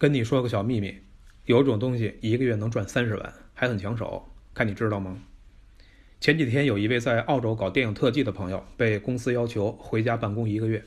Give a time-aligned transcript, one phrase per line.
[0.00, 0.96] 跟你说个小秘密，
[1.46, 5.18] 有种东西一个月能赚三十万，还很抢手，看你知道吗？
[6.20, 10.84] 前几天有一位在澳洲搞电影特技的朋友，被公司要求回家办公一个月。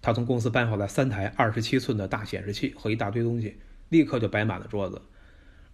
[0.00, 3.58] 他从公司搬回来三台二十七寸的大显示器和一大堆东西，
[3.90, 5.02] 立刻就摆满了桌子。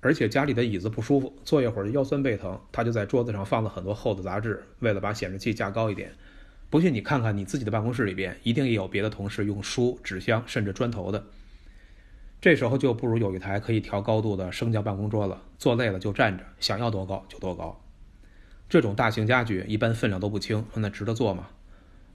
[0.00, 6.10] 而且家里的椅子不舒服，坐一会儿腰酸背疼，他就在桌子上放了很多厚的杂志，为了把显示器架高一点。
[6.68, 11.24] 不信你看看你自己的办公室里边，一定也有别的同事用书、纸箱甚至砖头的。
[12.46, 17.84] 这时候就不如有一台可以调高度的升降办公桌了，坐累了就站着，想要多高就多高。
[18.68, 21.48] 这种大型家具一般分量都不轻，那值得做吗？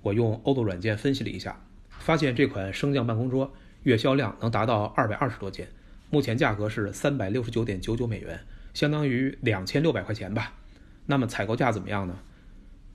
[0.01, 1.59] 我用欧度软件分析了一下，
[1.89, 3.51] 发现这款升降办公桌
[3.83, 5.67] 月销量能达到二百二十多件，
[6.09, 8.39] 目前价格是三百六十九点九九美元，
[8.73, 10.53] 相当于两千六百块钱吧。
[11.07, 12.17] 那么采购价怎么样呢？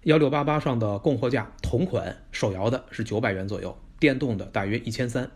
[0.04, 5.30] 幺六八八上的供货价，同款手摇的是九百元左右，电动的大约一千三。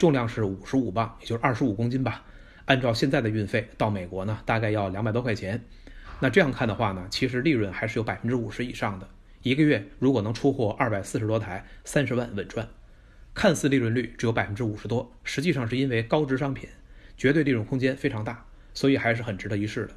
[0.00, 2.24] 重量是五十五磅，也就是二十五公斤吧。
[2.64, 5.62] 按照现在的运费到美国呢，大概要两百多块钱。
[6.20, 9.06] 那这样看的话呢，其实利润还是有百分之五十以上的。
[9.42, 12.66] 一个月如果能出货二百四十多台，三十万稳赚。
[13.34, 16.66] 看似利润率只有百分之五十多，实际上是因为高值商品，
[17.18, 19.94] 绝对利润空间非常大，所以还是很值得一试的。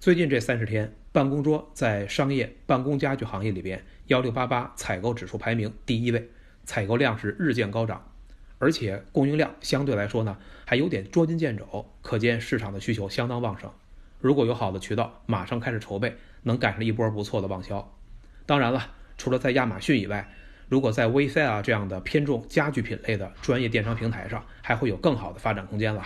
[0.00, 6.30] 最近这三十天，办公桌在商业办公家具行业里边，幺六八八采购指数排名第一位，
[6.64, 8.10] 采购量是日渐高涨。
[8.58, 13.70] 而且供应量相对来说呢，还有点捉襟见肘，可见市场的需求相当旺盛。
[14.20, 17.94] 如果有好的渠道，马上开始筹备，能赶上一波不错的旺销。
[18.46, 20.28] 当然了，除了在亚马逊以外，
[20.68, 26.04] 如果在 w e s e l 这样的偏重家具品类的专业电商平台上，还会有更好的发展空间了。